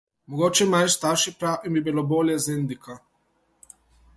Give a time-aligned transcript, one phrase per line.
[0.35, 2.97] Mogoče imajo starši prav in bi mi bilo bolje z Indijko.